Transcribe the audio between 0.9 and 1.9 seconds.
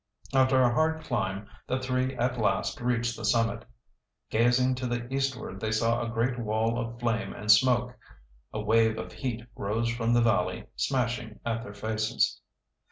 climb, the